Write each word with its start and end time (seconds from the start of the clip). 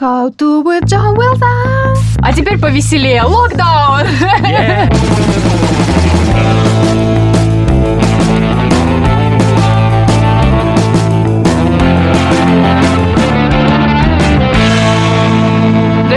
How 0.00 0.30
to 0.30 0.60
with 0.62 0.86
John 0.86 1.16
Wilson. 1.16 1.96
А 2.22 2.32
теперь 2.32 2.56
повеселее. 2.56 3.24
Локдаун. 3.24 4.06
Yeah. 4.42 4.88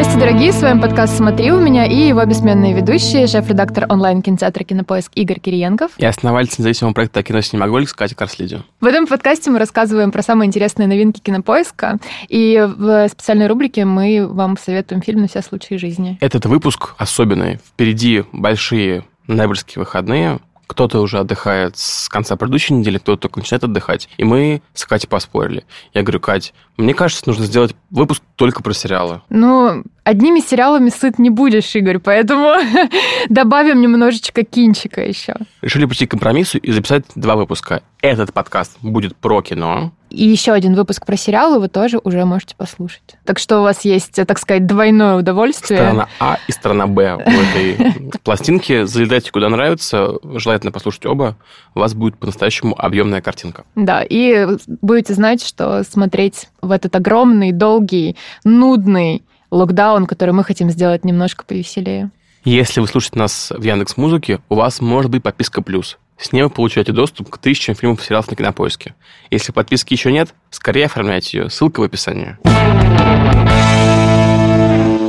Здравствуйте, 0.01 0.29
дорогие, 0.29 0.51
с 0.51 0.59
вами 0.63 0.81
подкаст 0.81 1.15
«Смотри 1.15 1.51
у 1.51 1.59
меня» 1.59 1.85
и 1.85 2.07
его 2.07 2.25
бессменные 2.25 2.73
ведущие, 2.73 3.27
шеф-редактор 3.27 3.85
онлайн-кинотеатра 3.87 4.63
«Кинопоиск» 4.63 5.11
Игорь 5.13 5.39
Кириенков. 5.39 5.91
И 5.99 6.03
основатель 6.03 6.55
независимого 6.57 6.93
проекта 6.93 7.21
«Кино 7.21 7.41
Синемаголикс» 7.41 7.93
Катя 7.93 8.15
Карслиди. 8.15 8.63
В 8.79 8.85
этом 8.87 9.05
подкасте 9.05 9.51
мы 9.51 9.59
рассказываем 9.59 10.11
про 10.11 10.23
самые 10.23 10.47
интересные 10.47 10.87
новинки 10.87 11.19
«Кинопоиска», 11.19 11.99
и 12.29 12.67
в 12.75 13.09
специальной 13.09 13.45
рубрике 13.45 13.85
мы 13.85 14.27
вам 14.27 14.57
советуем 14.57 15.03
фильм 15.03 15.21
на 15.21 15.27
все 15.27 15.43
случаи 15.43 15.75
жизни. 15.75 16.17
Этот 16.19 16.47
выпуск 16.47 16.95
особенный. 16.97 17.57
Впереди 17.57 18.23
большие 18.31 19.05
ноябрьские 19.27 19.81
выходные, 19.81 20.39
кто-то 20.65 21.01
уже 21.01 21.19
отдыхает 21.19 21.77
с 21.77 22.07
конца 22.07 22.37
предыдущей 22.37 22.73
недели, 22.73 22.97
кто-то 22.97 23.23
только 23.23 23.39
начинает 23.39 23.65
отдыхать. 23.65 24.07
И 24.15 24.23
мы 24.23 24.61
с 24.73 24.85
Катей 24.85 25.09
поспорили. 25.09 25.65
Я 25.93 26.01
говорю, 26.01 26.21
Кать, 26.21 26.53
мне 26.77 26.93
кажется, 26.93 27.23
нужно 27.27 27.43
сделать 27.43 27.75
выпуск 27.89 28.23
только 28.37 28.63
про 28.63 28.71
сериалы. 28.71 29.21
Ну, 29.27 29.83
одними 30.03 30.39
сериалами 30.39 30.89
сыт 30.89 31.19
не 31.19 31.29
будешь, 31.29 31.75
Игорь, 31.75 31.99
поэтому 31.99 32.53
добавим 33.29 33.81
немножечко 33.81 34.43
кинчика 34.43 35.01
еще. 35.01 35.35
Решили 35.61 35.85
прийти 35.85 36.07
к 36.07 36.11
компромиссу 36.11 36.57
и 36.57 36.71
записать 36.71 37.05
два 37.15 37.35
выпуска. 37.35 37.83
Этот 38.01 38.33
подкаст 38.33 38.77
будет 38.81 39.15
про 39.15 39.41
кино, 39.41 39.91
и 40.11 40.25
еще 40.25 40.51
один 40.51 40.75
выпуск 40.75 41.05
про 41.05 41.15
сериалы 41.15 41.59
вы 41.59 41.69
тоже 41.69 41.99
уже 42.03 42.25
можете 42.25 42.55
послушать. 42.55 43.15
Так 43.23 43.39
что 43.39 43.59
у 43.59 43.63
вас 43.63 43.85
есть, 43.85 44.15
так 44.15 44.37
сказать, 44.39 44.67
двойное 44.67 45.15
удовольствие. 45.15 45.79
Сторона 45.79 46.09
А 46.19 46.37
и 46.47 46.51
сторона 46.51 46.87
Б 46.87 47.15
в 47.15 47.19
этой 47.19 48.11
пластинке. 48.23 48.85
Залетайте 48.85 49.31
куда 49.31 49.47
нравится, 49.47 50.15
желательно 50.35 50.73
послушать 50.73 51.05
оба. 51.05 51.37
У 51.75 51.79
вас 51.79 51.93
будет 51.93 52.17
по-настоящему 52.17 52.75
объемная 52.77 53.21
картинка. 53.21 53.63
Да, 53.75 54.03
и 54.03 54.47
будете 54.81 55.13
знать, 55.13 55.45
что 55.45 55.83
смотреть 55.83 56.49
в 56.61 56.71
этот 56.71 56.93
огромный, 56.95 57.53
долгий, 57.53 58.17
нудный 58.43 59.23
локдаун, 59.51 60.07
который 60.07 60.31
мы 60.31 60.43
хотим 60.43 60.69
сделать 60.69 61.05
немножко 61.05 61.45
повеселее. 61.45 62.09
Если 62.43 62.79
вы 62.79 62.87
слушаете 62.87 63.19
нас 63.19 63.51
в 63.55 63.61
Яндекс 63.61 63.97
Музыке, 63.97 64.39
у 64.49 64.55
вас 64.55 64.81
может 64.81 65.11
быть 65.11 65.21
подписка 65.21 65.61
плюс. 65.61 65.99
С 66.17 66.31
ней 66.31 66.43
вы 66.43 66.49
получаете 66.49 66.91
доступ 66.91 67.29
к 67.29 67.37
тысячам 67.37 67.75
фильмов 67.75 68.01
и 68.01 68.03
сериалов 68.03 68.29
на 68.29 68.35
Кинопоиске. 68.35 68.95
Если 69.29 69.51
подписки 69.51 69.93
еще 69.93 70.11
нет, 70.11 70.33
скорее 70.49 70.85
оформляйте 70.85 71.37
ее. 71.37 71.49
Ссылка 71.49 71.81
в 71.81 71.83
описании. 71.83 72.37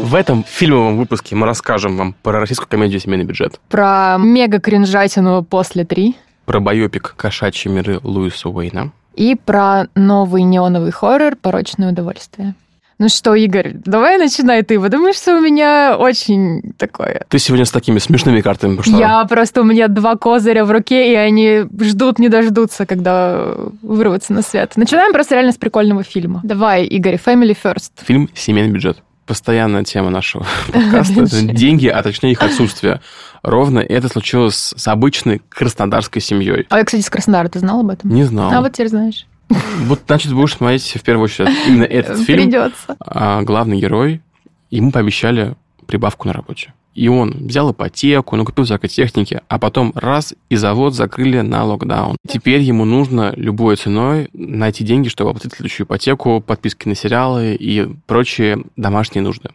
В 0.04 0.14
этом 0.14 0.44
фильмовом 0.44 0.98
выпуске 0.98 1.34
мы 1.34 1.46
расскажем 1.46 1.96
вам 1.96 2.14
про 2.22 2.40
российскую 2.40 2.68
комедию 2.68 3.00
«Семейный 3.00 3.24
бюджет». 3.24 3.58
Про 3.70 4.16
мега-кринжатину 4.18 5.42
после 5.42 5.86
три. 5.86 6.16
Про 6.44 6.60
байопик 6.60 7.14
«Кошачьи 7.16 7.72
миры» 7.72 7.98
Луиса 8.02 8.50
Уэйна. 8.50 8.92
И 9.14 9.36
про 9.36 9.86
новый 9.94 10.42
неоновый 10.42 10.90
хоррор 10.90 11.36
«Порочное 11.36 11.92
удовольствие». 11.92 12.54
Ну 13.02 13.08
что, 13.08 13.34
Игорь, 13.34 13.72
давай 13.84 14.16
начинай 14.16 14.62
ты, 14.62 14.78
потому 14.78 15.12
что 15.12 15.36
у 15.36 15.40
меня 15.40 15.96
очень 15.98 16.72
такое. 16.78 17.24
Ты 17.28 17.40
сегодня 17.40 17.64
с 17.64 17.72
такими 17.72 17.98
смешными 17.98 18.40
картами 18.42 18.76
пошла. 18.76 18.96
Я 18.96 19.24
просто, 19.24 19.62
у 19.62 19.64
меня 19.64 19.88
два 19.88 20.14
козыря 20.14 20.64
в 20.64 20.70
руке, 20.70 21.10
и 21.10 21.16
они 21.16 21.64
ждут, 21.80 22.20
не 22.20 22.28
дождутся, 22.28 22.86
когда 22.86 23.56
вырваться 23.82 24.32
на 24.32 24.42
свет. 24.42 24.74
Начинаем 24.76 25.12
просто 25.12 25.34
реально 25.34 25.50
с 25.50 25.56
прикольного 25.56 26.04
фильма. 26.04 26.42
Давай, 26.44 26.84
Игорь, 26.84 27.16
Family 27.16 27.58
First. 27.60 27.90
Фильм 28.06 28.30
«Семейный 28.34 28.70
бюджет». 28.70 28.98
Постоянная 29.26 29.82
тема 29.82 30.10
нашего 30.10 30.46
подкаста. 30.72 31.26
Деньги, 31.42 31.88
а 31.88 32.04
точнее 32.04 32.30
их 32.30 32.42
отсутствие. 32.42 33.00
Ровно 33.42 33.80
это 33.80 34.06
случилось 34.06 34.74
с 34.76 34.86
обычной 34.86 35.42
краснодарской 35.48 36.22
семьей. 36.22 36.66
А 36.70 36.78
я, 36.78 36.84
кстати, 36.84 37.02
с 37.02 37.10
Краснодара, 37.10 37.48
ты 37.48 37.58
знал 37.58 37.80
об 37.80 37.90
этом? 37.90 38.14
Не 38.14 38.22
знал. 38.22 38.52
А 38.52 38.60
вот 38.60 38.74
теперь 38.74 38.90
знаешь. 38.90 39.26
Вот, 39.48 40.02
значит, 40.06 40.32
будешь 40.32 40.54
смотреть 40.54 40.96
в 40.96 41.02
первую 41.02 41.24
очередь 41.24 41.50
именно 41.66 41.84
этот 41.84 42.18
фильм. 42.26 42.44
Придется. 42.44 42.96
А 43.00 43.42
главный 43.42 43.78
герой, 43.80 44.22
ему 44.70 44.90
пообещали 44.90 45.54
прибавку 45.86 46.26
на 46.28 46.32
работе. 46.32 46.72
И 46.94 47.08
он 47.08 47.46
взял 47.46 47.72
ипотеку, 47.72 48.36
накупил 48.36 48.64
всякой 48.64 48.88
техники, 48.88 49.40
а 49.48 49.58
потом 49.58 49.92
раз 49.94 50.34
и 50.50 50.56
завод 50.56 50.94
закрыли 50.94 51.40
на 51.40 51.64
локдаун. 51.64 52.16
Теперь 52.28 52.60
ему 52.60 52.84
нужно 52.84 53.32
любой 53.36 53.76
ценой 53.76 54.28
найти 54.32 54.84
деньги, 54.84 55.08
чтобы 55.08 55.30
оплатить 55.30 55.54
следующую 55.54 55.86
ипотеку, 55.86 56.40
подписки 56.40 56.88
на 56.88 56.94
сериалы 56.94 57.54
и 57.54 57.88
прочие 58.06 58.64
домашние 58.76 59.22
нужды. 59.22 59.50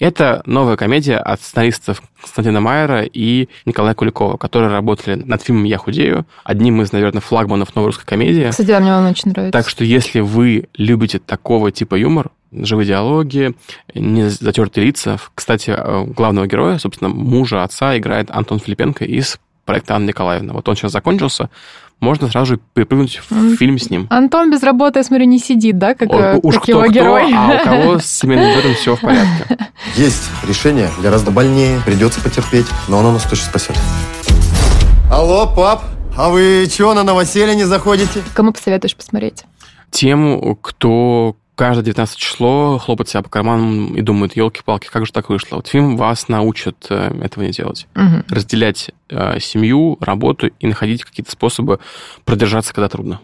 Это 0.00 0.42
новая 0.46 0.76
комедия 0.76 1.18
от 1.18 1.42
сценаристов 1.42 2.02
Константина 2.20 2.60
Майера 2.60 3.02
и 3.02 3.48
Николая 3.64 3.94
Куликова, 3.94 4.36
которые 4.36 4.70
работали 4.70 5.14
над 5.14 5.42
фильмом 5.42 5.64
«Я 5.64 5.78
худею», 5.78 6.26
одним 6.42 6.82
из, 6.82 6.92
наверное, 6.92 7.20
флагманов 7.20 7.74
новой 7.74 7.88
русской 7.88 8.06
комедии. 8.06 8.48
Кстати, 8.50 8.66
да, 8.66 8.80
мне 8.80 8.94
он 8.94 9.04
очень 9.06 9.30
нравится. 9.30 9.52
Так 9.52 9.68
что 9.68 9.84
если 9.84 10.20
вы 10.20 10.68
любите 10.76 11.18
такого 11.18 11.70
типа 11.70 11.94
юмор, 11.96 12.30
живые 12.52 12.86
диалоги, 12.86 13.54
не 13.94 14.28
затертые 14.28 14.86
лица. 14.86 15.18
Кстати, 15.34 15.74
э, 15.76 16.04
главного 16.04 16.46
героя, 16.46 16.78
собственно, 16.78 17.08
мужа 17.08 17.62
отца 17.62 17.96
играет 17.98 18.30
Антон 18.30 18.58
Филипенко 18.58 19.04
из 19.04 19.38
проекта 19.64 19.96
Анна 19.96 20.08
Николаевна. 20.08 20.54
Вот 20.54 20.68
он 20.68 20.76
сейчас 20.76 20.92
закончился, 20.92 21.50
можно 22.00 22.28
сразу 22.28 22.54
же 22.54 22.60
перепрыгнуть 22.74 23.20
в 23.28 23.56
фильм 23.56 23.78
с 23.78 23.90
ним. 23.90 24.06
Антон 24.08 24.50
без 24.50 24.62
работы, 24.62 25.00
я 25.00 25.04
смотрю, 25.04 25.26
не 25.26 25.38
сидит, 25.38 25.78
да, 25.78 25.94
как, 25.94 26.10
О, 26.10 26.38
уж 26.42 26.54
как 26.54 26.62
кто, 26.62 26.72
его 26.72 26.82
кто, 26.82 26.92
герой? 26.92 27.32
а 27.34 27.60
у 27.60 27.64
кого 27.64 27.98
с 27.98 28.06
семейным 28.06 28.48
бюджетом 28.48 28.74
все 28.74 28.96
в 28.96 29.00
порядке. 29.00 29.58
Есть 29.96 30.30
решение, 30.46 30.88
гораздо 31.02 31.32
больнее, 31.32 31.80
придется 31.84 32.20
потерпеть, 32.20 32.66
но 32.88 33.00
оно 33.00 33.12
нас 33.12 33.24
точно 33.24 33.46
спасет. 33.46 33.76
Алло, 35.10 35.52
пап, 35.54 35.82
а 36.16 36.30
вы 36.30 36.68
чего 36.70 36.94
на 36.94 37.02
новоселье 37.02 37.54
не 37.54 37.64
заходите? 37.64 38.22
Кому 38.34 38.52
посоветуешь 38.52 38.94
посмотреть? 38.94 39.44
Тему, 39.90 40.56
кто 40.60 41.36
каждое 41.58 41.82
19 41.82 42.16
число 42.16 42.78
хлопает 42.78 43.08
себя 43.08 43.20
по 43.20 43.28
карманам 43.28 43.94
и 43.94 44.00
думает, 44.00 44.36
елки-палки, 44.36 44.88
как 44.90 45.04
же 45.04 45.12
так 45.12 45.28
вышло? 45.28 45.56
Вот 45.56 45.66
фильм 45.66 45.96
вас 45.96 46.28
научит 46.28 46.86
э, 46.88 47.20
этого 47.20 47.42
не 47.42 47.50
делать. 47.50 47.88
Мгм. 47.96 48.24
Разделять 48.28 48.92
э, 49.10 49.40
семью, 49.40 49.98
работу 50.00 50.50
и 50.60 50.66
находить 50.68 51.04
какие-то 51.04 51.32
способы 51.32 51.80
продержаться, 52.24 52.72
когда 52.72 52.88
трудно. 52.88 53.20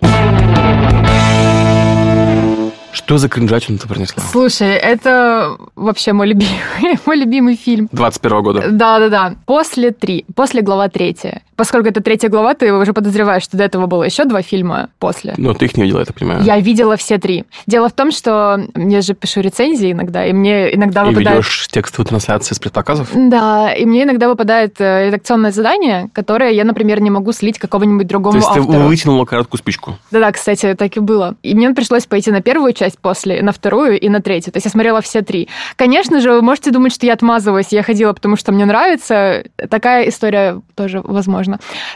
Что 2.95 3.19
за 3.19 3.28
кринжатину 3.28 3.78
ты 3.78 3.89
принесла? 3.89 4.22
Слушай, 4.22 4.75
это 4.77 5.56
вообще 5.77 6.12
мой 6.12 6.28
любимый, 6.28 6.59
мой 7.06 7.16
любимый 7.16 7.56
фильм. 7.56 7.89
21 7.93 8.43
года. 8.43 8.71
Да-да-да. 8.71 9.34
После 9.47 9.91
три. 9.91 10.25
После 10.34 10.62
глава 10.62 10.89
третья. 10.89 11.43
Поскольку 11.56 11.88
это 11.88 12.00
третья 12.00 12.28
глава, 12.28 12.54
ты 12.54 12.72
уже 12.72 12.92
подозреваешь, 12.92 13.42
что 13.42 13.56
до 13.56 13.65
этого 13.65 13.87
было 13.87 14.04
еще 14.04 14.25
два 14.25 14.42
фильма 14.42 14.88
после. 14.98 15.34
Но 15.37 15.54
ты 15.54 15.66
их 15.66 15.76
не 15.76 15.84
видела, 15.84 16.00
я 16.00 16.04
так 16.04 16.16
понимаю. 16.16 16.42
Я 16.42 16.59
видела 16.59 16.97
все 16.97 17.19
три. 17.19 17.44
Дело 17.66 17.88
в 17.88 17.92
том, 17.92 18.10
что 18.10 18.60
я 18.75 19.00
же 19.03 19.15
пишу 19.15 19.41
рецензии 19.41 19.92
иногда, 19.92 20.25
и 20.26 20.32
мне 20.32 20.75
иногда 20.75 21.03
И 21.04 21.09
выпадает... 21.10 21.38
ведешь 21.38 21.69
текстовую 21.70 22.09
трансляцию 22.09 22.56
с 22.56 22.59
предпоказов? 22.59 23.10
Да, 23.15 23.72
и 23.72 23.84
мне 23.84 24.04
иногда 24.04 24.28
выпадает 24.28 24.81
э, 24.81 25.06
редакционное 25.06 25.53
задание, 25.53 26.10
которое 26.12 26.50
я, 26.50 26.65
например, 26.65 27.00
не 27.00 27.10
могу 27.10 27.32
слить 27.32 27.59
какому-нибудь 27.59 28.06
другому 28.06 28.32
То 28.32 28.38
есть 28.38 28.53
ты 28.53 28.60
автору. 28.60 28.84
вытянула 28.84 29.25
короткую 29.25 29.59
спичку. 29.59 29.98
Да-да, 30.10 30.32
кстати, 30.32 30.75
так 30.75 30.97
и 30.97 31.00
было. 31.00 31.36
И 31.42 31.54
мне 31.54 31.71
пришлось 31.71 32.06
пойти 32.06 32.31
на 32.31 32.42
первую 32.42 32.72
часть 32.72 32.98
после, 32.98 33.42
на 33.42 33.53
вторую 33.53 33.98
и 34.00 34.09
на 34.09 34.21
третью. 34.21 34.53
То 34.53 34.56
есть 34.56 34.66
я 34.66 34.71
смотрела 34.71 35.00
все 35.00 35.22
три. 35.22 35.48
Конечно 35.76 36.21
же, 36.21 36.32
вы 36.32 36.42
можете 36.42 36.71
думать, 36.71 36.92
что 36.92 37.06
я 37.06 37.12
отмазываюсь, 37.12 37.69
я 37.71 37.82
ходила, 37.82 38.12
потому 38.12 38.36
что 38.36 38.53
мне 38.53 38.65
нравится. 38.65 39.44
Такая 39.71 40.09
история 40.09 40.60
тоже 40.75 41.00
возможна. 41.00 41.44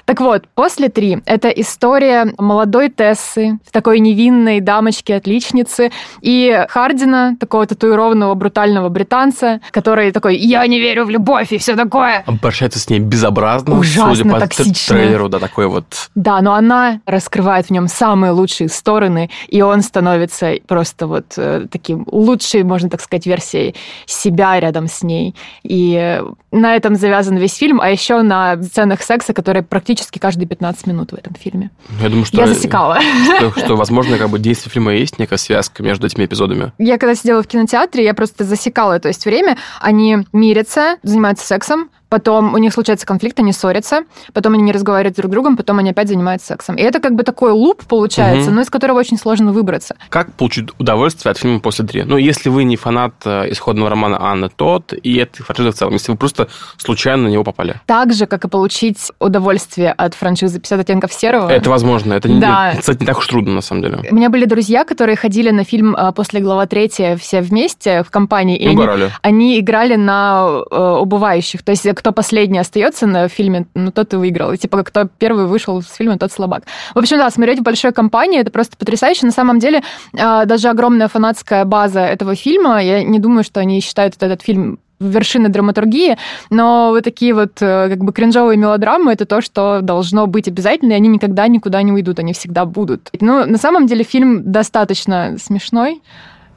Так 0.04 0.20
вот, 0.20 0.44
после 0.54 0.88
три 0.88 1.18
это 1.26 1.48
история 1.48 2.32
молодой 2.38 2.88
Тессы, 2.88 3.58
такой 3.70 4.00
невинной 4.00 4.60
дамочки-отличницы, 4.60 5.90
и 6.20 6.64
Хардина, 6.68 7.36
такого 7.38 7.66
татуированного 7.66 8.34
брутального 8.34 8.88
британца, 8.88 9.60
который 9.70 10.12
такой 10.12 10.36
«я 10.36 10.66
не 10.66 10.78
верю 10.80 11.04
в 11.04 11.10
любовь» 11.10 11.52
и 11.52 11.58
все 11.58 11.76
такое. 11.76 12.24
Обращается 12.26 12.78
с 12.78 12.88
ней 12.90 12.98
безобразно, 12.98 13.78
Ужасно 13.78 14.14
судя 14.14 14.30
по 14.30 14.40
токсично. 14.40 14.96
трейлеру, 14.96 15.28
да, 15.28 15.38
такой 15.38 15.66
вот 15.66 16.10
Да, 16.14 16.40
но 16.40 16.54
она 16.54 17.00
раскрывает 17.06 17.66
в 17.66 17.70
нем 17.70 17.88
самые 17.88 18.32
лучшие 18.32 18.68
стороны, 18.68 19.30
и 19.48 19.62
он 19.62 19.82
становится 19.82 20.54
просто 20.66 21.06
вот 21.06 21.34
э, 21.36 21.66
таким 21.70 22.06
лучшей, 22.10 22.62
можно 22.62 22.90
так 22.90 23.00
сказать, 23.00 23.26
версией 23.26 23.74
себя 24.06 24.58
рядом 24.60 24.88
с 24.88 25.02
ней. 25.02 25.34
И 25.62 26.22
на 26.50 26.74
этом 26.74 26.94
завязан 26.94 27.36
весь 27.36 27.54
фильм, 27.54 27.80
а 27.80 27.90
еще 27.90 28.22
на 28.22 28.60
сценах 28.62 29.02
секса, 29.02 29.34
которые 29.38 29.62
практически 29.62 30.18
каждые 30.18 30.48
15 30.48 30.88
минут 30.88 31.12
в 31.12 31.14
этом 31.14 31.32
фильме. 31.38 31.70
Я 32.02 32.08
думаю, 32.08 32.24
что... 32.24 32.40
Я 32.40 32.48
засекала. 32.48 32.98
Что, 33.36 33.52
что, 33.60 33.76
возможно, 33.76 34.18
как 34.18 34.30
бы 34.30 34.40
действие 34.40 34.72
фильма 34.72 34.94
есть 34.94 35.20
некая 35.20 35.36
связка 35.36 35.80
между 35.84 36.08
этими 36.08 36.24
эпизодами. 36.24 36.72
Я 36.78 36.98
когда 36.98 37.14
сидела 37.14 37.40
в 37.44 37.46
кинотеатре, 37.46 38.02
я 38.02 38.14
просто 38.14 38.42
засекала, 38.42 38.98
то 38.98 39.06
есть 39.06 39.24
время, 39.26 39.56
они 39.80 40.26
мирятся, 40.32 40.96
занимаются 41.04 41.46
сексом, 41.46 41.88
потом 42.08 42.54
у 42.54 42.58
них 42.58 42.72
случается 42.72 43.06
конфликт, 43.06 43.38
они 43.40 43.52
ссорятся, 43.52 44.04
потом 44.32 44.54
они 44.54 44.62
не 44.62 44.72
разговаривают 44.72 45.16
друг 45.16 45.30
с 45.30 45.32
другом, 45.32 45.56
потом 45.56 45.78
они 45.78 45.90
опять 45.90 46.08
занимаются 46.08 46.48
сексом. 46.48 46.76
И 46.76 46.82
это 46.82 47.00
как 47.00 47.14
бы 47.14 47.22
такой 47.22 47.52
луп 47.52 47.84
получается, 47.86 48.48
угу. 48.48 48.56
но 48.56 48.62
из 48.62 48.70
которого 48.70 48.98
очень 48.98 49.18
сложно 49.18 49.52
выбраться. 49.52 49.96
Как 50.08 50.32
получить 50.32 50.68
удовольствие 50.78 51.30
от 51.30 51.38
фильма 51.38 51.60
«После 51.60 51.84
три»? 51.84 52.02
Ну, 52.04 52.16
если 52.16 52.48
вы 52.48 52.64
не 52.64 52.76
фанат 52.76 53.14
э, 53.24 53.50
исходного 53.50 53.90
романа 53.90 54.20
Анны 54.20 54.48
Тот 54.54 54.92
и 54.92 55.16
этой 55.16 55.42
франшизы 55.42 55.70
в 55.70 55.74
целом, 55.74 55.92
если 55.94 56.12
вы 56.12 56.18
просто 56.18 56.48
случайно 56.76 57.24
на 57.24 57.28
него 57.28 57.44
попали. 57.44 57.80
Так 57.86 58.12
же, 58.12 58.26
как 58.26 58.44
и 58.44 58.48
получить 58.48 59.12
удовольствие 59.18 59.92
от 59.92 60.14
франшизы 60.14 60.58
«50 60.58 60.80
оттенков 60.80 61.12
серого». 61.12 61.48
Это 61.48 61.70
возможно. 61.70 62.14
Это, 62.14 62.28
да. 62.28 62.72
не, 62.72 62.80
кстати, 62.80 63.00
не 63.00 63.06
так 63.06 63.18
уж 63.18 63.26
трудно, 63.26 63.54
на 63.54 63.60
самом 63.60 63.82
деле. 63.82 64.00
У 64.10 64.14
меня 64.14 64.30
были 64.30 64.44
друзья, 64.44 64.84
которые 64.84 65.16
ходили 65.16 65.50
на 65.50 65.64
фильм 65.64 65.94
э, 65.94 66.12
«После 66.12 66.40
глава 66.40 66.66
третья» 66.66 67.16
все 67.16 67.40
вместе 67.40 68.02
в 68.02 68.10
компании. 68.10 68.56
И 68.56 68.68
ну, 68.68 68.82
они, 68.82 69.10
они 69.22 69.60
играли 69.60 69.96
на 69.96 70.62
э, 70.70 70.98
убывающих. 71.00 71.62
То 71.62 71.72
есть 71.72 71.86
кто 71.98 72.12
последний 72.12 72.60
остается 72.60 73.06
на 73.06 73.28
фильме, 73.28 73.66
ну, 73.74 73.90
тот 73.90 74.14
и 74.14 74.16
выиграл. 74.16 74.52
И 74.52 74.56
типа 74.56 74.84
кто 74.84 75.08
первый 75.18 75.46
вышел 75.46 75.82
с 75.82 75.94
фильма, 75.94 76.16
тот 76.16 76.30
слабак. 76.30 76.62
В 76.94 76.98
общем, 76.98 77.18
да, 77.18 77.28
смотреть 77.30 77.58
в 77.58 77.62
большой 77.62 77.92
компании, 77.92 78.40
это 78.40 78.50
просто 78.50 78.76
потрясающе. 78.76 79.26
На 79.26 79.32
самом 79.32 79.58
деле, 79.58 79.82
э, 80.12 80.46
даже 80.46 80.68
огромная 80.68 81.08
фанатская 81.08 81.64
база 81.64 82.00
этого 82.00 82.36
фильма, 82.36 82.82
я 82.82 83.02
не 83.02 83.18
думаю, 83.18 83.42
что 83.42 83.60
они 83.60 83.80
считают 83.80 84.14
этот 84.20 84.42
фильм 84.42 84.78
вершины 85.00 85.48
драматургии, 85.48 86.16
но 86.50 86.90
вот 86.90 87.04
такие 87.04 87.34
вот 87.34 87.60
э, 87.60 87.88
как 87.88 87.98
бы 87.98 88.12
кринжовые 88.12 88.56
мелодрамы 88.56 89.12
это 89.12 89.26
то, 89.26 89.40
что 89.40 89.80
должно 89.80 90.26
быть 90.26 90.48
обязательно, 90.48 90.92
и 90.92 90.96
они 90.96 91.08
никогда 91.08 91.46
никуда 91.48 91.82
не 91.82 91.92
уйдут, 91.92 92.18
они 92.18 92.32
всегда 92.32 92.64
будут. 92.64 93.10
Ну, 93.20 93.44
на 93.46 93.58
самом 93.58 93.86
деле 93.86 94.04
фильм 94.04 94.50
достаточно 94.50 95.36
смешной, 95.38 96.00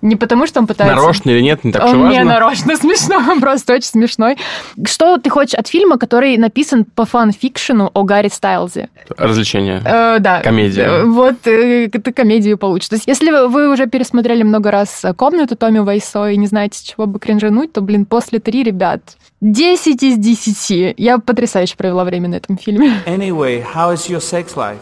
не 0.01 0.15
потому, 0.15 0.47
что 0.47 0.59
он 0.59 0.67
пытается... 0.67 0.95
Нарочно 0.95 1.29
или 1.29 1.41
нет, 1.41 1.63
не 1.63 1.71
так 1.71 1.83
уж 1.83 1.91
важно. 1.91 2.09
Не 2.09 2.23
нарочно 2.23 2.75
смешно, 2.77 3.17
он 3.17 3.39
просто 3.39 3.73
очень 3.73 3.87
смешной. 3.87 4.37
Что 4.85 5.17
ты 5.17 5.29
хочешь 5.29 5.55
от 5.55 5.67
фильма, 5.67 5.97
который 5.97 6.37
написан 6.37 6.85
по 6.85 7.05
фан-фикшену 7.05 7.91
о 7.93 8.03
Гарри 8.03 8.29
Стайлзе? 8.29 8.89
Развлечение. 9.17 9.81
Э, 9.85 10.17
да. 10.19 10.41
Комедия. 10.41 10.83
Э, 10.83 11.05
вот 11.05 11.45
э, 11.45 11.89
ты 11.89 12.11
комедию 12.11 12.57
получишь. 12.57 12.89
То 12.89 12.95
есть 12.95 13.07
если 13.07 13.31
вы 13.31 13.71
уже 13.71 13.87
пересмотрели 13.87 14.43
много 14.43 14.71
раз 14.71 15.03
«Комнату» 15.15 15.55
Томми 15.55 15.79
Вайсо 15.79 16.29
и 16.29 16.37
не 16.37 16.47
знаете, 16.47 16.79
с 16.79 16.81
чего 16.81 17.05
бы 17.05 17.19
кринжануть, 17.19 17.73
то, 17.73 17.81
блин, 17.81 18.05
после 18.05 18.39
три, 18.39 18.63
ребят, 18.63 19.01
10 19.41 20.03
из 20.03 20.17
10. 20.17 20.95
Я 20.97 21.17
потрясающе 21.17 21.75
провела 21.75 22.03
время 22.03 22.29
на 22.29 22.35
этом 22.35 22.57
фильме. 22.57 22.93
Anyway, 23.05 23.63
how 23.73 23.93
is 23.93 24.09
your 24.09 24.19
sex 24.19 24.55
life? 24.55 24.77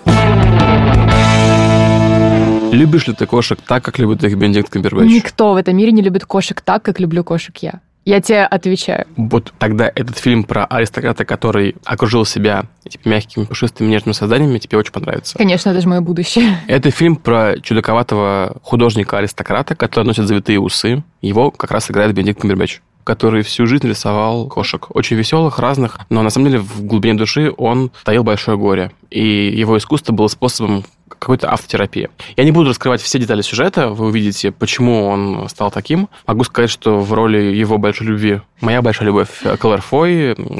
Любишь 2.71 3.07
ли 3.07 3.13
ты 3.13 3.25
кошек 3.25 3.59
так, 3.65 3.83
как 3.83 3.97
любит 3.97 4.23
их 4.23 4.37
Бенедикт 4.37 4.69
Камбербэтч? 4.69 5.09
Никто 5.09 5.53
в 5.53 5.55
этом 5.55 5.75
мире 5.75 5.91
не 5.91 6.01
любит 6.01 6.25
кошек 6.25 6.61
так, 6.61 6.83
как 6.83 6.99
люблю 6.99 7.23
кошек 7.23 7.55
я. 7.57 7.81
Я 8.05 8.21
тебе 8.21 8.43
отвечаю. 8.43 9.05
Вот 9.17 9.53
тогда 9.59 9.91
этот 9.93 10.17
фильм 10.17 10.43
про 10.43 10.65
аристократа, 10.65 11.25
который 11.25 11.75
окружил 11.83 12.25
себя 12.25 12.65
типа, 12.87 13.07
мягкими, 13.07 13.43
пушистыми, 13.43 13.87
нежными 13.87 14.13
созданиями, 14.13 14.57
тебе 14.57 14.77
очень 14.77 14.91
понравится. 14.91 15.37
Конечно, 15.37 15.69
это 15.69 15.81
же 15.81 15.87
мое 15.87 16.01
будущее. 16.01 16.59
Это 16.67 16.91
фильм 16.91 17.15
про 17.17 17.59
чудаковатого 17.61 18.57
художника-аристократа, 18.63 19.75
который 19.75 20.05
носит 20.05 20.27
завитые 20.27 20.59
усы. 20.59 21.03
Его 21.21 21.51
как 21.51 21.71
раз 21.71 21.91
играет 21.91 22.13
Бенедикт 22.13 22.41
Камбербэтч 22.41 22.81
который 23.09 23.41
всю 23.41 23.65
жизнь 23.65 23.87
рисовал 23.87 24.47
кошек. 24.47 24.95
Очень 24.95 25.17
веселых, 25.17 25.57
разных, 25.57 25.99
но 26.11 26.21
на 26.21 26.29
самом 26.29 26.47
деле 26.47 26.59
в 26.59 26.83
глубине 26.83 27.15
души 27.15 27.51
он 27.57 27.89
таил 28.03 28.23
большое 28.23 28.55
горе. 28.55 28.91
И 29.09 29.49
его 29.49 29.79
искусство 29.79 30.13
было 30.13 30.27
способом 30.27 30.83
какой-то 31.19 31.49
автотерапии. 31.49 32.09
Я 32.35 32.43
не 32.43 32.51
буду 32.51 32.69
раскрывать 32.69 33.01
все 33.01 33.19
детали 33.19 33.41
сюжета, 33.41 33.89
вы 33.89 34.07
увидите, 34.07 34.51
почему 34.51 35.05
он 35.05 35.47
стал 35.49 35.71
таким. 35.71 36.09
Могу 36.25 36.43
сказать, 36.43 36.69
что 36.69 36.99
в 36.99 37.13
роли 37.13 37.37
его 37.37 37.77
большой 37.77 38.07
любви 38.07 38.41
моя 38.61 38.81
большая 38.81 39.07
любовь 39.07 39.29
Клэр 39.59 39.83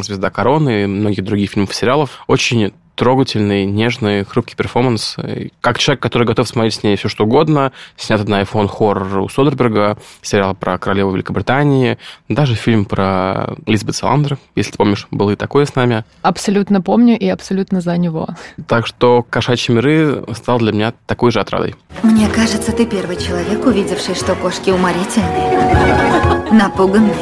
«Звезда 0.04 0.30
короны» 0.30 0.88
многих 0.88 1.24
других 1.24 1.52
фильмов 1.52 1.72
и 1.72 1.74
сериалов 1.74 2.24
очень 2.28 2.74
трогательный, 3.00 3.66
нежный, 3.66 4.26
хрупкий 4.26 4.58
перформанс. 4.58 5.16
Как 5.62 5.80
человек, 5.80 6.02
который 6.02 6.28
готов 6.28 6.50
смотреть 6.50 6.74
с 6.74 6.84
ней 6.84 6.98
все 6.98 7.08
что 7.08 7.24
угодно, 7.24 7.72
снят 7.96 8.28
на 8.28 8.42
iPhone 8.42 8.68
хоррор 8.68 9.20
у 9.20 9.30
Содерберга, 9.30 9.98
сериал 10.22 10.54
про 10.54 10.78
королеву 10.78 11.14
Великобритании, 11.14 11.98
даже 12.28 12.56
фильм 12.56 12.84
про 12.84 13.56
Лизбет 13.66 13.96
Саландер, 13.96 14.38
если 14.56 14.72
ты 14.72 14.78
помнишь, 14.78 15.08
был 15.12 15.30
и 15.30 15.38
такое 15.38 15.66
с 15.66 15.76
нами. 15.76 16.04
Абсолютно 16.24 16.82
помню 16.82 17.18
и 17.18 17.30
абсолютно 17.30 17.80
за 17.80 17.96
него. 17.96 18.28
Так 18.68 18.86
что 18.86 19.24
«Кошачьи 19.30 19.74
миры» 19.74 20.26
стал 20.36 20.60
для 20.60 20.74
меня 20.74 20.94
такой 21.06 21.32
же 21.32 21.40
отрадой. 21.40 21.76
Мне 22.04 22.28
кажется, 22.28 22.74
ты 22.74 22.86
первый 22.86 23.16
человек, 23.16 23.66
увидевший, 23.66 24.14
что 24.14 24.36
кошки 24.36 24.72
уморительные, 24.72 26.52
напуганные 26.52 27.16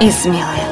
и 0.00 0.10
смелые. 0.10 0.64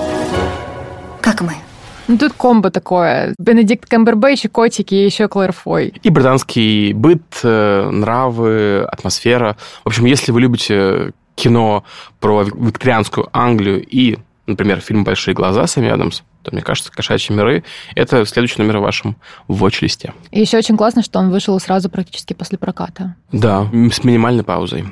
Как 1.20 1.42
мы. 1.42 1.65
Ну, 2.08 2.18
тут 2.18 2.32
комбо 2.34 2.70
такое. 2.70 3.34
Бенедикт 3.38 3.88
Камбербэтч 3.88 4.44
и 4.44 4.48
котики, 4.48 4.94
и 4.94 5.04
еще 5.04 5.28
Клэр 5.28 5.52
Фой. 5.52 5.94
И 6.02 6.10
британский 6.10 6.92
быт, 6.92 7.22
э, 7.42 7.90
нравы, 7.90 8.84
атмосфера. 8.84 9.56
В 9.84 9.88
общем, 9.88 10.04
если 10.04 10.32
вы 10.32 10.40
любите 10.40 11.12
кино 11.34 11.84
про 12.20 12.42
викторианскую 12.44 13.28
Англию 13.32 13.84
и, 13.84 14.18
например, 14.46 14.80
фильм 14.80 15.04
«Большие 15.04 15.34
глаза» 15.34 15.66
Сэмми 15.66 15.88
Адамс, 15.88 16.22
то, 16.42 16.52
мне 16.52 16.62
кажется, 16.62 16.92
«Кошачьи 16.92 17.34
миры»— 17.34 17.64
это 17.96 18.24
следующий 18.24 18.62
номер 18.62 18.78
в 18.78 18.82
вашем 18.82 19.16
watch-листе. 19.48 20.12
И 20.30 20.40
еще 20.40 20.58
очень 20.58 20.76
классно, 20.76 21.02
что 21.02 21.18
он 21.18 21.30
вышел 21.30 21.58
сразу 21.58 21.90
практически 21.90 22.34
после 22.34 22.56
проката. 22.56 23.16
Да, 23.32 23.66
с 23.92 24.04
минимальной 24.04 24.44
паузой. 24.44 24.84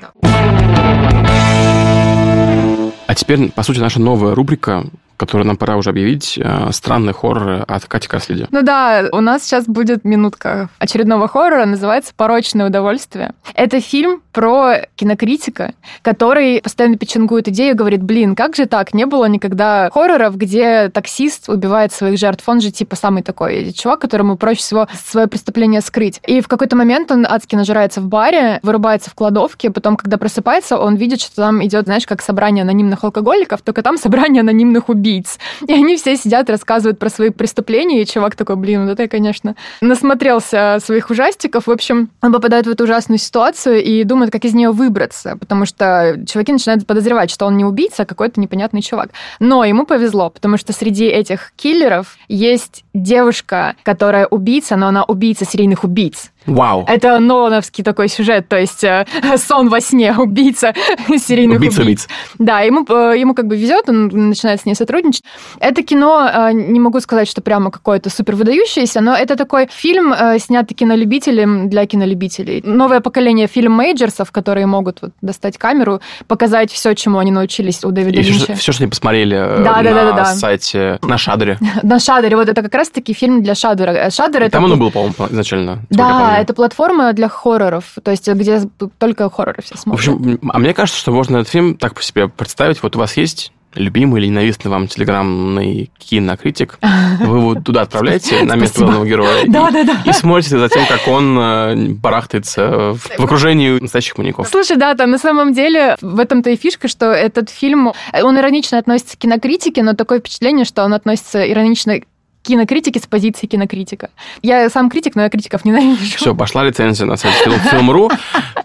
А 3.07 3.15
теперь, 3.15 3.53
по 3.53 3.63
сути, 3.63 3.79
наша 3.79 4.01
новая 4.01 4.35
рубрика 4.35 4.85
который 5.17 5.47
нам 5.47 5.57
пора 5.57 5.77
уже 5.77 5.91
объявить, 5.91 6.39
э, 6.39 6.71
странный 6.73 7.13
хоррор 7.13 7.65
от 7.67 7.85
Кати 7.87 8.09
Краслиди. 8.09 8.47
Ну 8.51 8.63
да, 8.63 9.09
у 9.13 9.21
нас 9.21 9.45
сейчас 9.45 9.67
будет 9.67 10.05
минутка 10.05 10.69
очередного 10.79 11.29
хоррора, 11.29 11.65
называется 11.67 12.13
«Порочное 12.17 12.67
удовольствие». 12.67 13.33
Это 13.55 13.81
фильм 13.81 14.23
про 14.33 14.87
кинокритика, 14.97 15.75
который 16.03 16.61
постоянно 16.61 16.97
печенгует 16.97 17.49
идею, 17.49 17.77
говорит, 17.77 18.03
блин, 18.03 18.35
как 18.35 18.57
же 18.57 18.67
так, 18.67 18.95
не 18.95 19.07
было 19.07 19.27
никогда 19.27 19.91
хорроров, 19.93 20.37
где 20.37 20.89
таксист 20.89 21.49
убивает 21.49 21.93
своих 21.93 22.19
жертв, 22.19 22.49
он 22.49 22.61
же 22.61 22.71
типа 22.71 22.97
самый 22.97 23.23
такой 23.23 23.73
чувак, 23.73 24.01
которому 24.01 24.37
проще 24.37 24.61
всего 24.61 24.89
свое 25.05 25.27
преступление 25.27 25.81
скрыть. 25.81 26.21
И 26.27 26.41
в 26.41 26.49
какой-то 26.49 26.77
момент 26.77 27.11
он 27.13 27.27
адски 27.29 27.55
нажирается 27.55 28.01
в 28.01 28.09
баре, 28.09 28.59
вырубается 28.63 29.11
в 29.11 29.15
кладовке, 29.15 29.71
потом, 29.71 29.97
когда 29.97 30.19
просыпается, 30.19 30.79
он 30.79 30.97
видит, 30.97 31.21
что 31.21 31.37
там 31.37 31.65
идет, 31.65 31.85
знаешь, 31.85 32.07
как 32.07 32.23
собрание 32.23 32.63
анонимных 32.63 33.05
алкоголиков, 33.05 33.63
только 33.63 33.83
там 33.83 33.97
собрание 33.97 34.41
анонимных 34.41 34.89
убийц 34.89 35.04
убийц. 35.05 35.39
И 35.67 35.73
они 35.73 35.97
все 35.97 36.17
сидят, 36.17 36.49
рассказывают 36.49 36.99
про 36.99 37.11
свои 37.11 37.31
преступления, 37.31 38.03
и 38.03 38.07
чувак 38.07 38.37
такой, 38.37 38.57
блин, 38.57 38.85
вот 38.85 38.93
это 38.93 39.03
я, 39.03 39.09
конечно, 39.09 39.55
насмотрелся 39.81 40.79
своих 40.83 41.11
ужастиков. 41.11 41.67
В 41.67 41.71
общем, 41.71 42.11
он 42.23 42.33
попадает 42.33 42.67
в 42.67 42.71
эту 42.71 42.85
ужасную 42.85 43.19
ситуацию 43.19 43.83
и 43.83 44.03
думает, 44.05 44.33
как 44.33 44.45
из 44.45 44.55
нее 44.55 44.71
выбраться, 44.71 45.37
потому 45.39 45.67
что 45.67 46.19
чуваки 46.27 46.53
начинают 46.53 46.87
подозревать, 46.87 47.31
что 47.31 47.47
он 47.47 47.57
не 47.57 47.65
убийца, 47.65 48.03
а 48.03 48.07
какой-то 48.07 48.41
непонятный 48.41 48.81
чувак. 48.81 49.11
Но 49.41 49.65
ему 49.65 49.85
повезло, 49.85 50.31
потому 50.31 50.57
что 50.57 50.73
среди 50.73 51.07
этих 51.07 51.53
киллеров 51.57 52.17
есть 52.29 52.85
девушка, 52.95 53.77
которая 53.83 54.27
убийца, 54.27 54.77
но 54.77 54.89
она 54.89 55.05
убийца 55.05 55.45
серийных 55.45 55.85
убийц. 55.85 56.31
Вау. 56.47 56.85
Это 56.87 57.19
Нолановский 57.19 57.83
такой 57.83 58.09
сюжет, 58.09 58.49
то 58.49 58.59
есть 58.59 58.85
э, 58.85 59.07
сон 59.37 59.69
во 59.69 59.81
сне, 59.81 60.15
убийца 60.17 60.75
серийных 61.17 61.59
убийца, 61.59 61.83
убийц. 61.83 62.09
Да, 62.39 62.61
ему, 62.61 62.85
э, 62.89 63.19
ему 63.19 63.35
как 63.35 63.47
бы 63.47 63.57
везет, 63.57 63.89
он 63.89 64.09
начинает 64.09 64.61
с 64.61 64.67
ней 64.67 64.75
сотрудничать. 64.75 65.25
Это 65.59 65.83
кино, 65.83 66.29
э, 66.33 66.53
не 66.53 66.81
могу 66.81 67.01
сказать, 67.01 67.29
что 67.29 67.41
прямо 67.41 67.71
какое-то 67.71 68.11
супер 68.11 68.35
выдающееся, 68.37 69.01
но 69.01 69.15
это 69.15 69.37
такой 69.37 69.69
фильм, 69.71 70.13
э, 70.13 70.39
снятый 70.39 70.75
кинолюбителем 70.75 71.69
для 71.69 71.87
кинолюбителей. 71.87 72.63
Новое 72.65 73.01
поколение 73.01 73.47
фильм-мейджерсов, 73.47 74.31
которые 74.31 74.67
могут 74.67 75.03
вот, 75.03 75.13
достать 75.23 75.59
камеру, 75.59 76.01
показать 76.27 76.71
все, 76.71 76.95
чему 76.95 77.19
они 77.19 77.31
научились 77.31 77.85
у 77.85 77.91
Дэвида 77.91 78.21
И 78.21 78.23
Линча. 78.23 78.45
Все, 78.45 78.55
все, 78.55 78.73
что 78.73 78.83
они 78.83 78.91
посмотрели 78.91 79.37
э, 79.37 79.65
да, 79.65 79.77
на 79.77 79.83
да, 79.83 79.95
да, 79.95 80.13
да, 80.13 80.25
сайте, 80.27 80.99
на 81.03 81.19
Шадере. 81.19 81.59
на 81.83 81.99
Шадере, 81.99 82.37
вот 82.37 82.49
это 82.49 82.63
как 82.63 82.75
раз-таки 82.75 83.15
фильм 83.15 83.43
для 83.43 83.55
Шадера. 83.55 84.11
Шадер 84.11 84.43
это... 84.43 84.53
Там 84.53 84.65
он 84.65 84.79
был, 84.79 84.91
по-моему, 84.91 85.15
изначально. 85.31 85.81
Да, 85.91 86.34
это 86.41 86.55
платформа 86.55 87.13
для 87.13 87.29
хорроров, 87.29 87.85
то 88.03 88.11
есть 88.11 88.29
где 88.29 88.63
только 88.99 89.31
хорроры 89.31 89.63
все 89.63 89.77
смотрят. 89.77 90.07
В 90.07 90.15
общем, 90.15 90.41
а 90.53 90.59
мне 90.59 90.75
кажется, 90.75 91.01
что 91.01 91.13
можно 91.13 91.39
этот 91.39 91.49
фильм 91.49 91.77
так 91.77 91.95
по 91.95 92.03
себе 92.03 92.29
представить. 92.29 92.83
Вот 92.83 92.97
у 92.97 92.99
вас 92.99 93.17
есть 93.17 93.53
любимый 93.75 94.21
или 94.21 94.29
ненавистный 94.29 94.71
вам 94.71 94.89
телеграммный 94.89 95.91
кинокритик, 95.99 96.79
вы 97.21 97.39
его 97.39 97.55
туда 97.55 97.83
отправляете 97.83 98.45
на 98.45 98.57
место 98.57 98.81
главного 98.81 99.07
героя 99.07 99.45
да, 99.47 99.71
да, 99.71 99.85
да. 99.85 100.03
и 100.05 100.13
смотрите 100.13 100.59
за 100.59 100.69
тем, 100.69 100.87
как 100.87 101.07
он 101.09 101.39
э, 101.39 101.89
барахтается 101.91 102.95
в 102.95 103.21
окружении 103.21 103.79
настоящих 103.81 104.19
маньяков. 104.19 104.49
Слушай, 104.49 104.77
да, 104.77 104.95
там 104.95 105.11
на 105.11 105.19
самом 105.19 105.53
деле 105.53 105.97
в 106.01 106.19
этом-то 106.19 106.51
и 106.51 106.57
фишка, 106.57 106.89
что 106.89 107.07
этот 107.07 107.51
фильм, 107.51 107.93
он 108.13 108.39
иронично 108.39 108.79
относится 108.79 109.17
к 109.17 109.21
кинокритике, 109.21 109.83
но 109.83 109.95
такое 109.95 110.21
впечатление, 110.21 110.65
что 110.65 110.85
он 110.85 110.95
относится 110.95 111.51
иронично 111.51 112.01
кинокритики 112.45 112.99
с 112.99 113.07
позиции 113.07 113.47
кинокритика. 113.47 114.11
Я 114.43 114.69
сам 114.71 114.91
критик, 114.91 115.17
но 115.17 115.23
я 115.23 115.31
критиков 115.31 115.65
ненавижу. 115.65 116.17
Все, 116.17 116.35
пошла 116.35 116.63
лицензия 116.63 117.07
на 117.07 117.17
сайт 117.17 117.35
Film.ru. 117.45 118.13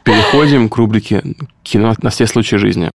Переходим 0.04 0.70
к 0.70 0.76
рубрике 0.76 1.24
«Кино 1.64 1.96
на 2.02 2.10
все 2.10 2.28
случаи 2.28 2.58
жизни». 2.58 2.92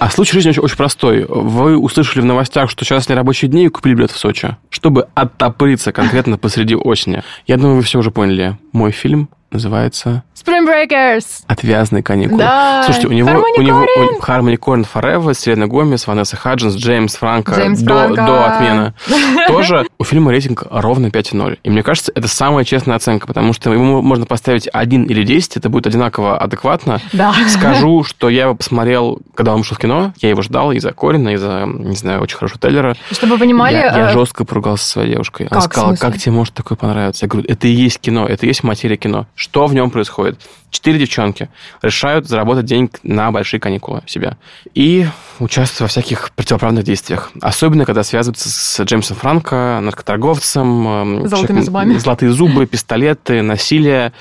А 0.00 0.08
случай 0.08 0.32
жизни 0.32 0.48
очень, 0.50 0.62
очень 0.62 0.76
простой. 0.76 1.26
Вы 1.28 1.76
услышали 1.76 2.22
в 2.22 2.24
новостях, 2.24 2.70
что 2.70 2.86
сейчас 2.86 3.10
нерабочие 3.10 3.50
дни 3.50 3.66
и 3.66 3.68
купили 3.68 3.94
билет 3.94 4.10
в 4.10 4.16
Сочи, 4.16 4.56
чтобы 4.70 5.08
оттопыриться 5.14 5.92
конкретно 5.92 6.38
посреди 6.38 6.74
осени. 6.74 7.22
Я 7.46 7.58
думаю, 7.58 7.76
вы 7.76 7.82
все 7.82 7.98
уже 7.98 8.10
поняли. 8.10 8.56
Мой 8.72 8.92
фильм 8.92 9.28
называется 9.50 10.22
Spring 10.34 10.66
Breakers. 10.66 11.42
«Отвязные 11.48 12.02
каникулы». 12.02 12.38
Да. 12.38 12.82
Слушайте, 12.84 13.08
у 13.08 13.12
него... 13.12 13.28
Harmony 13.28 13.58
у 13.58 13.62
него 13.62 13.80
у- 13.80 14.20
Harmony 14.22 14.56
Корин 14.56 14.86
Forever, 14.90 15.34
Селена 15.34 15.66
Гомес, 15.66 16.06
Ванесса 16.06 16.36
Хаджинс, 16.36 16.76
Джеймс 16.76 17.16
Франко 17.16 17.54
Джеймс 17.56 17.80
до, 17.80 17.94
Франко. 17.94 18.26
до 18.26 18.46
отмены. 18.46 18.94
Тоже 19.48 19.86
у 19.98 20.04
фильма 20.04 20.30
рейтинг 20.32 20.64
ровно 20.70 21.08
5,0. 21.08 21.58
И 21.62 21.70
мне 21.70 21.82
кажется, 21.82 22.10
это 22.14 22.26
самая 22.26 22.64
честная 22.64 22.96
оценка, 22.96 23.26
потому 23.26 23.52
что 23.52 23.70
ему 23.72 24.00
можно 24.00 24.24
поставить 24.24 24.66
1 24.72 25.04
или 25.04 25.24
10, 25.24 25.58
это 25.58 25.68
будет 25.68 25.86
одинаково 25.86 26.38
адекватно. 26.38 27.00
Да. 27.12 27.34
Скажу, 27.48 28.02
что 28.08 28.30
я 28.30 28.44
его 28.44 28.54
посмотрел, 28.54 29.20
когда 29.34 29.52
он 29.52 29.58
вышел 29.58 29.76
в 29.76 29.80
кино. 29.80 30.14
Я 30.20 30.30
его 30.30 30.40
ждал 30.40 30.72
из-за 30.72 30.92
Корина, 30.92 31.30
из-за, 31.34 31.66
не 31.66 31.96
знаю, 31.96 32.22
очень 32.22 32.38
хорошего 32.38 32.58
трейлера. 32.60 32.96
Чтобы 33.10 33.34
вы 33.34 33.40
понимали, 33.40 33.74
я, 33.74 33.94
я 33.94 34.10
э, 34.10 34.12
жестко 34.12 34.46
поругался 34.46 34.84
со 34.86 34.90
своей 34.92 35.10
девушкой. 35.12 35.48
Она 35.50 35.60
Как, 35.60 35.70
в 35.70 35.72
сказала, 35.74 35.96
как 35.96 36.16
тебе 36.16 36.32
может 36.32 36.54
такое 36.54 36.78
понравиться? 36.78 37.26
Я 37.26 37.28
говорю, 37.28 37.46
это 37.46 37.68
и 37.68 37.72
есть 37.72 38.00
кино, 38.00 38.26
это 38.26 38.46
и 38.46 38.48
есть 38.48 38.62
материя 38.64 38.96
кино. 38.96 39.26
Что 39.40 39.64
в 39.64 39.72
нем 39.72 39.88
происходит? 39.90 40.38
Четыре 40.68 40.98
девчонки 40.98 41.48
решают 41.80 42.28
заработать 42.28 42.66
денег 42.66 42.98
на 43.02 43.30
большие 43.32 43.58
каникулы 43.58 44.02
себе. 44.04 44.36
И 44.74 45.06
участвуют 45.38 45.80
во 45.80 45.86
всяких 45.86 46.30
противоправных 46.32 46.84
действиях. 46.84 47.30
Особенно, 47.40 47.86
когда 47.86 48.02
связываются 48.02 48.50
с 48.50 48.82
Джеймсом 48.84 49.16
Франко, 49.16 49.80
наркоторговцем. 49.82 50.86
эм, 50.88 51.14
Золотыми 51.26 51.28
человеком- 51.30 51.62
зубами. 51.62 51.96
Золотые 51.96 52.32
зубы, 52.32 52.66
пистолеты, 52.66 53.40
насилие, 53.40 54.12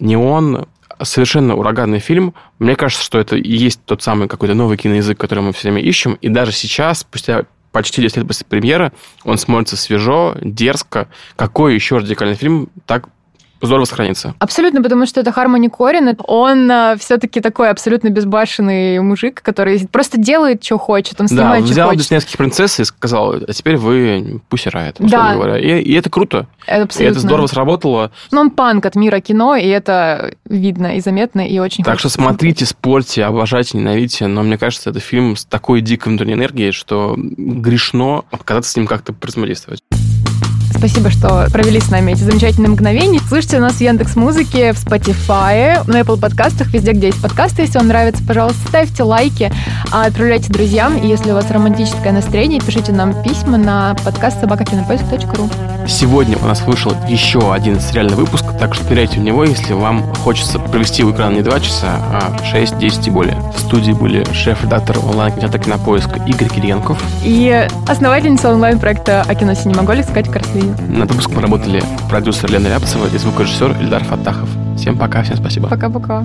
неон. 0.00 0.66
Совершенно 1.00 1.54
ураганный 1.54 2.00
фильм. 2.00 2.34
Мне 2.58 2.74
кажется, 2.74 3.04
что 3.04 3.20
это 3.20 3.36
и 3.36 3.56
есть 3.56 3.80
тот 3.84 4.02
самый 4.02 4.26
какой-то 4.26 4.54
новый 4.54 4.76
киноязык, 4.76 5.16
который 5.20 5.44
мы 5.44 5.52
все 5.52 5.68
время 5.70 5.88
ищем. 5.88 6.14
И 6.14 6.28
даже 6.28 6.50
сейчас, 6.50 6.98
спустя 6.98 7.44
почти 7.70 8.02
10 8.02 8.16
лет 8.16 8.26
после 8.26 8.44
премьеры, 8.44 8.90
он 9.22 9.38
смотрится 9.38 9.76
свежо, 9.76 10.34
дерзко. 10.42 11.06
Какой 11.36 11.74
еще 11.76 11.98
радикальный 11.98 12.34
фильм 12.34 12.70
так 12.86 13.08
здорово 13.60 13.84
сохранится? 13.84 14.34
Абсолютно, 14.38 14.82
потому 14.82 15.06
что 15.06 15.20
это 15.20 15.32
Хармони 15.32 15.68
Корин. 15.68 16.16
Он 16.26 16.70
все-таки 16.98 17.40
такой 17.40 17.70
абсолютно 17.70 18.08
безбашенный 18.08 19.00
мужик, 19.00 19.42
который 19.42 19.86
просто 19.90 20.18
делает, 20.18 20.62
что 20.64 20.78
хочет. 20.78 21.20
Он 21.20 21.26
Да, 21.26 21.34
снимает, 21.34 21.64
что 21.64 21.72
взял 21.72 21.88
хочет. 21.88 22.02
диснейских 22.02 22.36
принцесс 22.36 22.80
и 22.80 22.84
сказал, 22.84 23.32
а 23.34 23.52
теперь 23.52 23.76
вы 23.76 24.40
пусть 24.48 24.66
рает, 24.68 24.96
Да. 24.98 25.34
говоря. 25.34 25.58
И, 25.58 25.82
и 25.82 25.92
это 25.94 26.08
круто. 26.10 26.46
Это 26.66 26.80
И 26.80 26.84
абсолютно. 26.84 27.10
это 27.12 27.20
здорово 27.20 27.46
сработало. 27.46 28.10
Но 28.30 28.40
он 28.42 28.50
панк 28.50 28.84
от 28.86 28.94
мира 28.94 29.20
кино, 29.20 29.56
и 29.56 29.66
это 29.66 30.32
видно 30.44 30.96
и 30.96 31.00
заметно, 31.00 31.46
и 31.46 31.58
очень 31.58 31.84
Так 31.84 31.98
что 31.98 32.08
смотрите, 32.08 32.64
спорьте, 32.66 33.24
обожайте, 33.24 33.78
ненавидьте. 33.78 34.26
Но 34.26 34.42
мне 34.42 34.58
кажется, 34.58 34.90
это 34.90 35.00
фильм 35.00 35.36
с 35.36 35.44
такой 35.44 35.80
дикой 35.80 36.08
внутренней 36.10 36.34
энергией, 36.34 36.72
что 36.72 37.14
грешно 37.16 38.24
отказаться 38.30 38.72
с 38.72 38.76
ним 38.76 38.86
как-то 38.86 39.14
взаимодействовать. 39.20 39.80
Спасибо, 40.78 41.10
что 41.10 41.48
провели 41.52 41.80
с 41.80 41.90
нами 41.90 42.12
эти 42.12 42.20
замечательные 42.20 42.70
мгновения. 42.70 43.18
Слушайте 43.26 43.58
нас 43.58 43.74
в 43.74 43.80
Яндекс 43.80 44.14
Музыке, 44.14 44.72
в 44.72 44.76
Spotify, 44.76 45.82
на 45.90 46.00
Apple 46.00 46.20
подкастах, 46.20 46.68
везде, 46.68 46.92
где 46.92 47.08
есть 47.08 47.20
подкасты. 47.20 47.62
Если 47.62 47.78
вам 47.78 47.88
нравится, 47.88 48.22
пожалуйста, 48.24 48.60
ставьте 48.68 49.02
лайки, 49.02 49.52
отправляйте 49.90 50.52
друзьям. 50.52 50.96
И 50.96 51.08
если 51.08 51.32
у 51.32 51.34
вас 51.34 51.50
романтическое 51.50 52.12
настроение, 52.12 52.60
пишите 52.60 52.92
нам 52.92 53.12
письма 53.24 53.58
на 53.58 53.96
подкаст 54.04 54.40
собакакинопоиск.ру. 54.40 55.50
Сегодня 55.88 56.36
у 56.38 56.46
нас 56.46 56.62
вышел 56.62 56.94
еще 57.08 57.52
один 57.52 57.80
сериальный 57.80 58.14
выпуск, 58.14 58.44
так 58.60 58.74
что 58.74 58.88
ныряйте 58.88 59.18
в 59.18 59.22
него, 59.22 59.42
если 59.42 59.72
вам 59.72 60.14
хочется 60.14 60.60
провести 60.60 61.02
у 61.02 61.12
экрана 61.12 61.34
не 61.34 61.42
2 61.42 61.60
часа, 61.60 61.96
а 62.12 62.38
6, 62.44 62.78
10 62.78 63.08
и 63.08 63.10
более. 63.10 63.36
В 63.56 63.58
студии 63.58 63.92
были 63.92 64.24
шеф-редактор 64.32 64.98
онлайн-кинотеатра 64.98 65.58
«Кинопоиск» 65.58 66.10
Игорь 66.26 66.48
Кириенков. 66.48 67.02
И 67.24 67.66
основательница 67.88 68.52
онлайн-проекта 68.52 69.24
«Окино 69.26 69.54
Синемоголик» 69.54 70.06
Катя 70.12 70.30
Корслини. 70.30 70.67
Над 70.88 71.10
выпуском 71.10 71.40
работали 71.40 71.82
продюсер 72.08 72.50
Лена 72.50 72.68
Рябцева 72.68 73.06
и 73.06 73.18
звукорежиссер 73.18 73.76
Ильдар 73.80 74.04
Фаттахов. 74.04 74.48
Всем 74.76 74.98
пока, 74.98 75.22
всем 75.22 75.36
спасибо. 75.36 75.68
Пока-пока. 75.68 76.24